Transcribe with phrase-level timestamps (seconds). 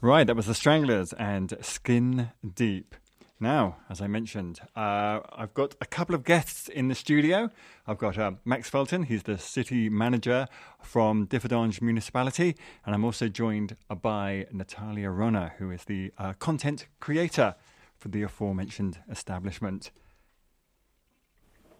[0.00, 2.94] Right, that was the Stranglers and Skin Deep.
[3.40, 7.50] Now, as I mentioned, uh, I've got a couple of guests in the studio.
[7.84, 10.46] I've got uh, Max Felton, he's the city manager
[10.80, 12.54] from Differdange Municipality,
[12.86, 17.56] and I'm also joined by Natalia Wrona, who is the uh, content creator
[17.96, 19.90] for the aforementioned establishment.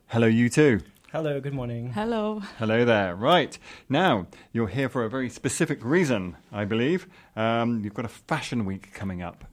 [0.08, 0.80] Hello, you two.
[1.10, 1.90] Hello, good morning.
[1.92, 2.40] Hello.
[2.58, 3.16] Hello there.
[3.16, 3.58] Right.
[3.88, 7.06] Now, you're here for a very specific reason, I believe.
[7.34, 9.46] Um, you've got a fashion week coming up,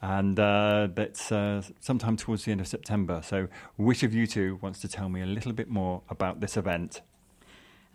[0.00, 3.22] and uh, that's uh, sometime towards the end of September.
[3.24, 6.56] So, which of you two wants to tell me a little bit more about this
[6.56, 7.00] event?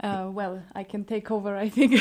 [0.01, 1.93] Uh, well, I can take over, I think.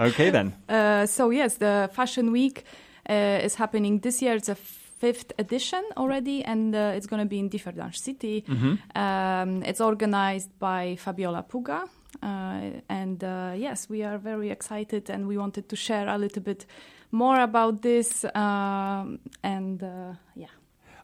[0.00, 0.56] okay, then.
[0.68, 2.64] Uh, so, yes, the Fashion Week
[3.08, 4.34] uh, is happening this year.
[4.34, 4.56] It's a
[5.00, 8.44] fifth edition already, and uh, it's going to be in Differdange City.
[8.46, 8.74] Mm-hmm.
[8.94, 11.88] Um, it's organized by Fabiola Puga.
[12.22, 16.42] Uh, and uh, yes, we are very excited, and we wanted to share a little
[16.42, 16.66] bit
[17.10, 18.24] more about this.
[18.34, 20.52] Um, and uh, yeah.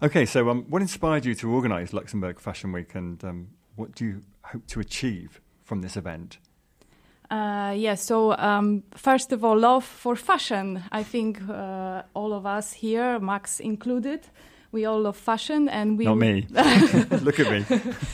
[0.02, 4.04] Okay, so um, what inspired you to organise Luxembourg Fashion Week, and um, what do
[4.04, 6.38] you hope to achieve from this event?
[7.30, 10.82] Uh, yeah, so um, first of all, love for fashion.
[10.92, 14.20] I think uh, all of us here, Max included,
[14.72, 16.04] we all love fashion, and we.
[16.04, 16.46] Not me.
[16.50, 17.64] Look at me.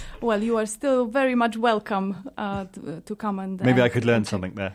[0.20, 3.60] well, you are still very much welcome uh, to, to, come and.
[3.60, 4.74] Maybe I could learn something there.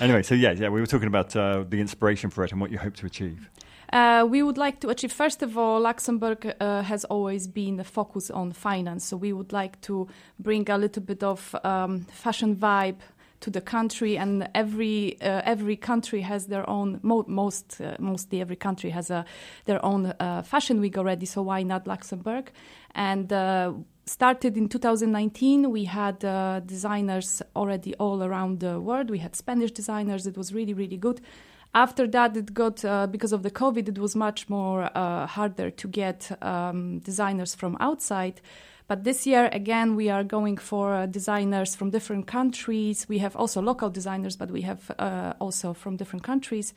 [0.00, 2.70] anyway, so yeah, yeah, we were talking about uh, the inspiration for it and what
[2.70, 3.50] you hope to achieve.
[3.92, 7.84] Uh, we would like to achieve, first of all, Luxembourg uh, has always been a
[7.84, 9.04] focus on finance.
[9.04, 12.96] So we would like to bring a little bit of um, fashion vibe
[13.40, 16.98] to the country, and every uh, every country has their own.
[17.02, 19.24] Mo- most uh, mostly every country has a
[19.66, 21.26] their own uh, fashion week already.
[21.26, 22.50] So why not Luxembourg?
[22.94, 23.74] And uh,
[24.06, 25.70] started in 2019.
[25.70, 26.20] We had
[26.66, 29.10] designers already all around the world.
[29.10, 30.26] We had Spanish designers.
[30.26, 31.20] It was really really good.
[31.74, 33.88] After that, it got uh, because of the COVID.
[33.88, 38.40] It was much more harder to get um, designers from outside.
[38.86, 43.06] But this year, again, we are going for uh, designers from different countries.
[43.08, 46.74] We have also local designers, but we have uh, also from different countries.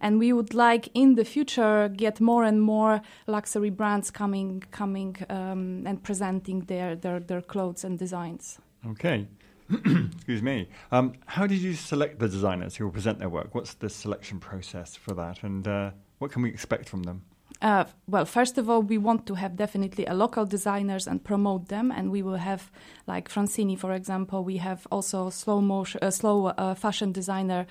[0.00, 5.16] And we would like in the future get more and more luxury brands coming, coming
[5.30, 8.58] um, and presenting their, their, their clothes and designs.
[8.84, 9.28] Okay.
[10.14, 10.68] Excuse me.
[10.92, 13.54] Um, how did you select the designers who will present their work?
[13.54, 17.22] What's the selection process for that, and uh, what can we expect from them?
[17.62, 21.68] Uh, well, first of all, we want to have definitely a local designers and promote
[21.68, 22.70] them, and we will have
[23.06, 24.44] like Francini, for example.
[24.44, 27.66] We have also slow motion, uh, slow uh, fashion designer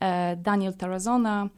[0.00, 1.50] uh, Daniel Tarazona,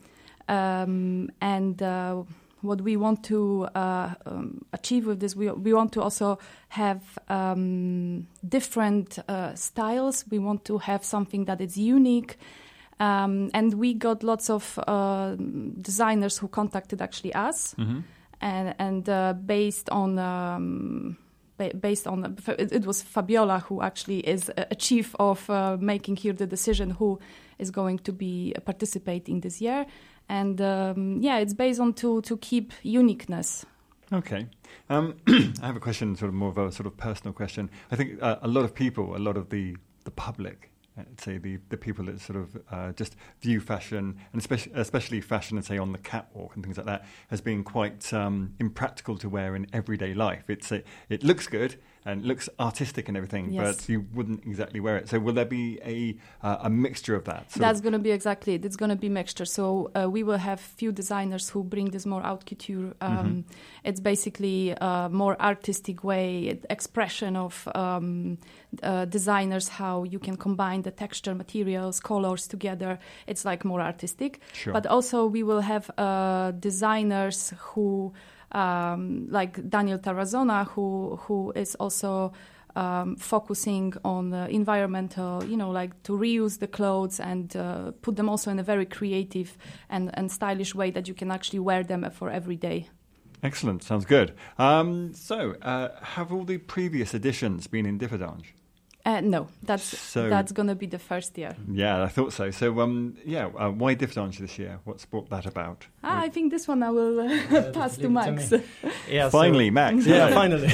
[0.48, 2.22] um, and uh,
[2.60, 6.38] what we want to uh, um, achieve with this, we we want to also
[6.68, 9.18] have um, different
[9.54, 10.24] styles.
[10.30, 12.38] We want to have something that is unique
[13.00, 15.36] um, and we got lots of uh,
[15.80, 18.00] designers who contacted actually us, mm-hmm.
[18.40, 20.18] and and uh, based on.
[20.18, 21.18] Um,
[21.80, 26.46] based on it was Fabiola who actually is a chief of uh, making here the
[26.46, 27.18] decision who
[27.58, 29.84] is going to be participating this year,
[30.28, 33.64] and um, yeah, it's based on to to keep uniqueness.
[34.12, 34.46] Okay,
[34.88, 35.16] um,
[35.62, 37.70] I have a question, sort of more of a sort of personal question.
[37.90, 41.38] I think uh, a lot of people, a lot of the the public I'd say
[41.38, 45.64] the, the people that sort of uh, just view fashion, and especially, especially fashion, and
[45.64, 49.54] say on the catwalk and things like that, has been quite um, impractical to wear
[49.54, 50.44] in everyday life.
[50.48, 51.76] It's a, it looks good,
[52.08, 53.76] and looks artistic and everything, yes.
[53.76, 55.08] but you wouldn't exactly wear it.
[55.10, 57.44] So will there be a uh, a mixture of that?
[57.50, 58.64] That's going to be exactly it.
[58.64, 59.44] It's going to be mixture.
[59.44, 62.94] So uh, we will have few designers who bring this more haute couture.
[63.00, 63.40] Um, mm-hmm.
[63.84, 68.38] It's basically a more artistic way, expression of um,
[68.82, 72.98] uh, designers how you can combine the texture, materials, colors together.
[73.26, 74.40] It's like more artistic.
[74.54, 74.72] Sure.
[74.72, 78.12] But also we will have uh, designers who
[78.52, 82.32] um, like Daniel Tarazona, who who is also
[82.76, 88.28] um, focusing on environmental, you know, like to reuse the clothes and uh, put them
[88.28, 92.08] also in a very creative and, and stylish way that you can actually wear them
[92.10, 92.88] for every day.
[93.42, 94.34] Excellent, sounds good.
[94.58, 98.46] Um, so, uh, have all the previous editions been in Differdange?
[99.08, 101.56] Uh, no, that's so, that's going to be the first year.
[101.72, 102.50] Yeah, I thought so.
[102.50, 104.80] So, um, yeah, uh, why Differdange this year?
[104.84, 105.86] What's brought that about?
[106.04, 108.50] Ah, I think this one I will uh, pass to Max.
[108.50, 108.62] To
[109.10, 110.04] yeah, finally, so, Max.
[110.04, 110.68] Yeah, finally.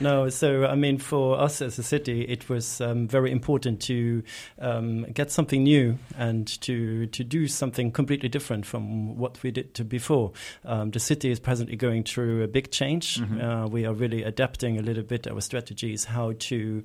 [0.00, 4.22] no, so I mean, for us as a city, it was um, very important to
[4.60, 9.88] um, get something new and to to do something completely different from what we did
[9.88, 10.30] before.
[10.64, 13.16] Um, the city is presently going through a big change.
[13.16, 13.40] Mm-hmm.
[13.40, 16.84] Uh, we are really adapting a little bit our strategies, how to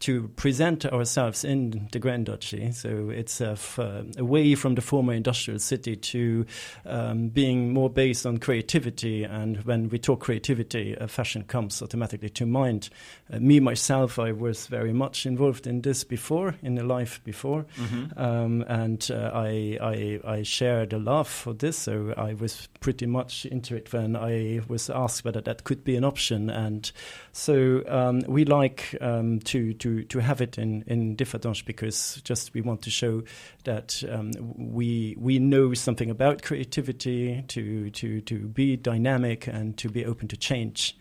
[0.00, 2.72] to present ourselves in the Grand Duchy.
[2.72, 6.46] So it's a f- uh, away from the former industrial city to
[6.86, 9.24] um, being more based on creativity.
[9.24, 12.88] And when we talk creativity, uh, fashion comes automatically to mind.
[13.32, 17.66] Uh, me myself, I was very much involved in this before, in the life before,
[17.76, 18.18] mm-hmm.
[18.18, 21.76] um, and uh, I, I I shared a love for this.
[21.76, 25.96] So I was pretty much into it when I was asked whether that could be
[25.96, 26.50] an option.
[26.50, 26.90] And
[27.32, 29.74] so um, we like um, to
[30.04, 33.22] to have it in in Differdange because just we want to show
[33.64, 39.88] that um, we we know something about creativity to to to be dynamic and to
[39.88, 40.96] be open to change.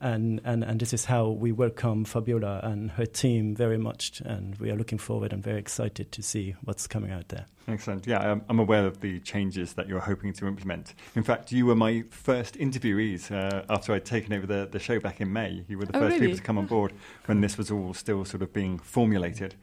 [0.00, 4.20] And, and, and this is how we welcome Fabiola and her team very much.
[4.24, 7.46] And we are looking forward and very excited to see what's coming out there.
[7.66, 8.06] Excellent.
[8.06, 10.94] Yeah, I'm, I'm aware of the changes that you're hoping to implement.
[11.14, 15.00] In fact, you were my first interviewees uh, after I'd taken over the, the show
[15.00, 15.64] back in May.
[15.68, 16.26] You were the oh, first really?
[16.26, 16.92] people to come on board
[17.26, 19.54] when this was all still sort of being formulated.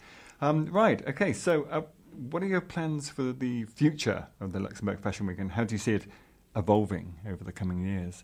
[0.41, 1.81] Um, right, okay, so uh,
[2.29, 5.75] what are your plans for the future of the Luxembourg Fashion Week and how do
[5.75, 6.07] you see it
[6.55, 8.23] evolving over the coming years?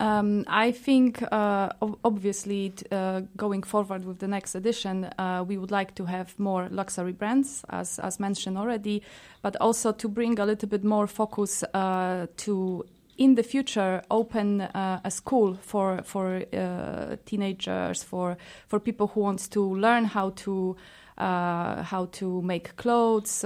[0.00, 1.68] Um, I think, uh,
[2.02, 6.68] obviously, uh, going forward with the next edition, uh, we would like to have more
[6.70, 9.02] luxury brands, as as mentioned already,
[9.42, 12.84] but also to bring a little bit more focus uh, to.
[13.16, 18.36] In the future, open uh, a school for for uh, teenagers, for
[18.66, 20.76] for people who wants to learn how to
[21.16, 23.44] how to make clothes,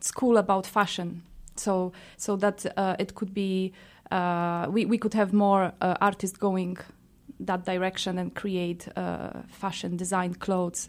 [0.00, 1.22] school about fashion.
[1.54, 2.66] So so that
[2.98, 3.72] it could be
[4.10, 6.78] we, we could have more uh, artists going
[7.40, 10.88] that direction and create uh, fashion design clothes.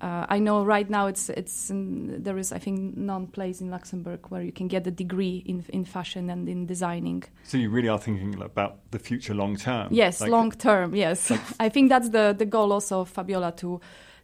[0.00, 4.26] Uh, I know right now it's it's there is I think none place in Luxembourg
[4.28, 7.22] where you can get a degree in in fashion and in designing.
[7.44, 9.88] So you really are thinking about the future long term.
[9.92, 10.94] Yes, like long term.
[10.94, 13.80] Yes, like I think that's the the goal also of Fabiola to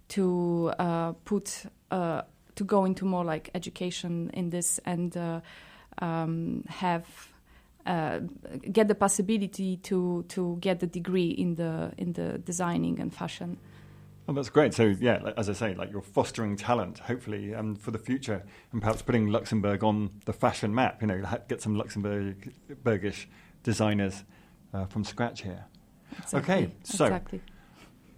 [0.09, 2.23] to uh, put uh,
[2.57, 5.17] to go into more like education in this and
[6.03, 7.30] um, have
[7.91, 8.21] uh,
[8.71, 13.59] get the possibility to to get the degree in the in the designing and fashion.
[14.27, 14.75] Well, that's great.
[14.75, 18.81] So yeah, as I say, like you're fostering talent, hopefully, um, for the future, and
[18.81, 21.01] perhaps putting Luxembourg on the fashion map.
[21.01, 23.27] You know, get some Luxembourgish
[23.65, 24.25] designers
[24.73, 25.65] uh, from scratch here.
[26.19, 26.39] Exactly.
[26.55, 27.07] Okay, so.
[27.07, 27.41] Exactly.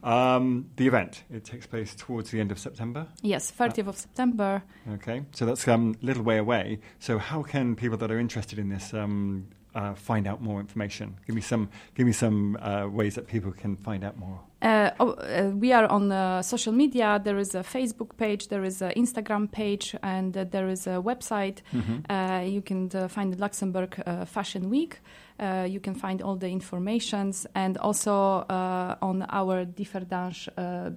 [0.03, 3.07] Um, the event it takes place towards the end of September.
[3.23, 4.63] Yes, 30th uh, of September.
[4.95, 6.81] Okay, so that's a um, little way away.
[6.99, 11.17] So how can people that are interested in this um, uh, find out more information?
[11.27, 11.69] Give me some.
[11.95, 14.41] Give me some uh, ways that people can find out more.
[14.63, 17.21] Uh, oh, uh, we are on uh, social media.
[17.23, 21.03] There is a Facebook page, there is an Instagram page, and uh, there is a
[21.03, 21.63] website.
[21.73, 22.47] Mm-hmm.
[22.47, 25.01] you can find the Luxembourg Fashion Week.
[25.67, 28.47] you can find all the informations, and also
[29.03, 30.49] on our Differdange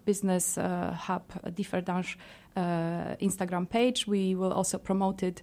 [0.06, 1.24] business hub,
[1.56, 2.18] Differdange
[2.56, 5.42] Instagram page, we will also promote it.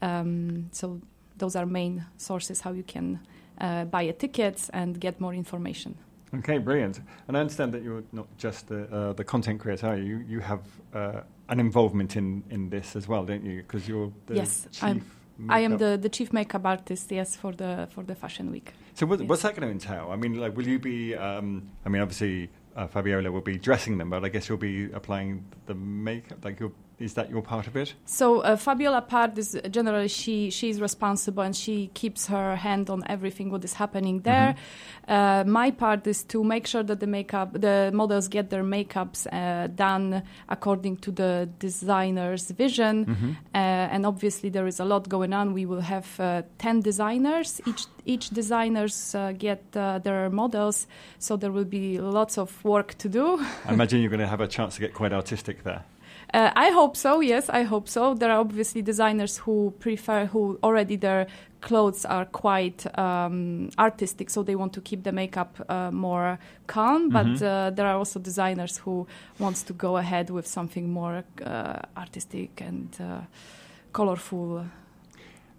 [0.00, 1.00] Um, so
[1.36, 3.20] those are main sources how you can
[3.60, 5.96] uh, buy a ticket and get more information.
[6.38, 7.00] Okay, brilliant.
[7.28, 10.24] And I understand that you're not just the, uh, the content creator, you?
[10.28, 13.62] You have uh, an involvement in, in this as well, don't you?
[13.62, 14.82] Because you're the yes, chief.
[14.82, 15.04] I'm,
[15.48, 18.72] I am the, the chief makeup artist, yes, for the for the fashion week.
[18.94, 19.28] So what, yes.
[19.28, 20.10] what's that going to entail?
[20.10, 21.14] I mean, like, will you be?
[21.14, 24.90] Um, I mean, obviously, uh, Fabiola will be dressing them, but I guess you'll be
[24.92, 26.44] applying the makeup.
[26.44, 27.94] Like, you'll is that your part of it?
[28.04, 33.02] So uh, Fabiola part is generally she she's responsible and she keeps her hand on
[33.06, 34.54] everything what is happening there.
[34.54, 35.12] Mm-hmm.
[35.12, 39.26] Uh, my part is to make sure that the makeup the models get their makeups
[39.32, 43.06] uh, done according to the designer's vision.
[43.06, 43.30] Mm-hmm.
[43.54, 43.58] Uh,
[43.94, 45.52] and obviously there is a lot going on.
[45.52, 47.60] We will have uh, ten designers.
[47.66, 50.86] Each each designers uh, get their models,
[51.18, 53.44] so there will be lots of work to do.
[53.64, 55.84] I imagine you're going to have a chance to get quite artistic there.
[56.32, 57.20] Uh, I hope so.
[57.20, 58.14] Yes, I hope so.
[58.14, 61.26] There are obviously designers who prefer who already their
[61.60, 67.08] clothes are quite um, artistic, so they want to keep the makeup uh, more calm.
[67.08, 67.44] But mm-hmm.
[67.44, 69.06] uh, there are also designers who
[69.38, 73.20] wants to go ahead with something more uh, artistic and uh,
[73.92, 74.64] colorful.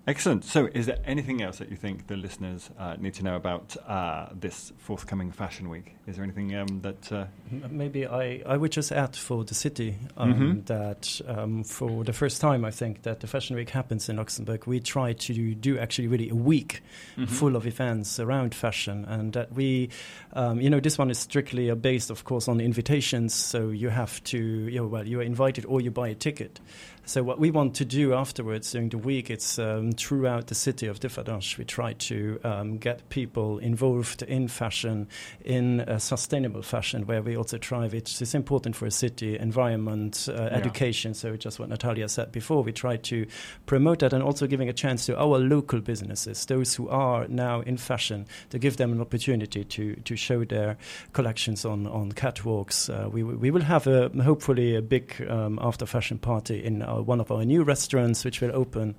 [0.08, 0.46] Excellent.
[0.46, 3.76] So, is there anything else that you think the listeners uh, need to know about
[3.88, 5.96] uh, this forthcoming Fashion Week?
[6.06, 7.12] Is there anything um, that.
[7.12, 7.26] Uh...
[7.72, 10.62] Maybe I, I would just add for the city um, mm-hmm.
[10.66, 14.68] that um, for the first time, I think that the Fashion Week happens in Luxembourg.
[14.68, 16.84] We try to do actually really a week
[17.18, 17.26] mm-hmm.
[17.26, 19.90] full of events around fashion, and that we,
[20.34, 23.34] um, you know, this one is strictly based, of course, on invitations.
[23.34, 26.60] So, you have to, you know, well, you are invited or you buy a ticket.
[27.08, 30.88] So what we want to do afterwards during the week, it's um, throughout the city
[30.88, 35.08] of Differdange, we try to um, get people involved in fashion,
[35.44, 40.28] in a sustainable fashion, where we also try, which is important for a city, environment,
[40.28, 40.58] uh, Yeah.
[40.58, 41.14] education.
[41.14, 43.28] So just what Natalia said before, we try to
[43.68, 47.62] promote that and also giving a chance to our local businesses, those who are now
[47.62, 50.76] in fashion, to give them an opportunity to, to show their
[51.14, 52.90] collections on, on catwalks.
[52.90, 56.95] Uh, we, we will have a, hopefully a big um, after fashion party in our,
[57.04, 58.96] one of our new restaurants, which will open.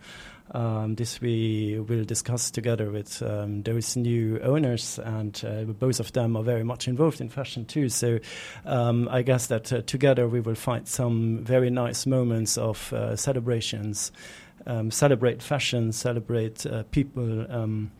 [0.52, 6.12] Um, this we will discuss together with um, those new owners, and uh, both of
[6.12, 7.88] them are very much involved in fashion too.
[7.88, 8.20] So
[8.64, 13.16] um, I guess that uh, together we will find some very nice moments of uh,
[13.16, 14.12] celebrations,
[14.66, 17.50] um, celebrate fashion, celebrate uh, people.
[17.50, 17.90] Um,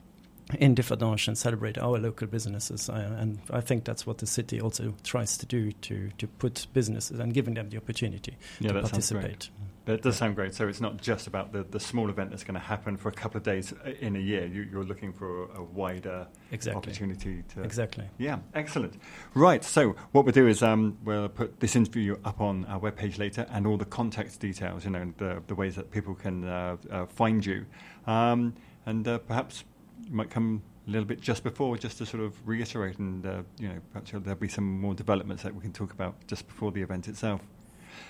[0.59, 4.61] in Differdange and celebrate our local businesses, uh, and I think that's what the city
[4.61, 8.73] also tries to do to to put businesses and giving them the opportunity Yeah, to
[8.75, 9.21] that sounds great.
[9.23, 9.49] participate.
[9.87, 10.53] That does sound great.
[10.53, 13.11] So it's not just about the, the small event that's going to happen for a
[13.13, 14.45] couple of days uh, in a year.
[14.45, 16.77] You, you're looking for a wider Exactly.
[16.77, 17.63] opportunity to.
[17.63, 18.03] Exactly.
[18.17, 19.01] Yeah, excellent.
[19.33, 23.17] Right, so what we'll do is um, we'll put this interview up on our webpage
[23.17, 26.75] later and all the contact details, you know, the, the ways that people can uh,
[26.91, 27.65] uh, find you.
[28.07, 29.63] Um, and uh, perhaps
[30.05, 33.41] you might come a little bit just before, just to sort of reiterate and, uh,
[33.57, 36.73] you know, perhaps there'll be some more developments that we can talk about just before
[36.73, 37.39] the event itself.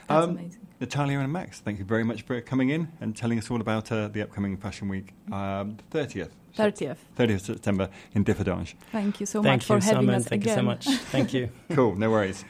[0.07, 0.61] That's Um, amazing.
[0.79, 3.91] Natalia and Max, thank you very much for coming in and telling us all about
[3.91, 6.29] uh, the upcoming Fashion Week, um, 30th.
[6.55, 6.97] 30th.
[7.17, 8.73] 30th September in Differdange.
[8.91, 10.15] Thank you so Thank much for having Simon.
[10.15, 10.55] us Thank again.
[10.57, 10.85] you so much.
[10.85, 11.49] Thank you.
[11.71, 12.43] Cool, no worries.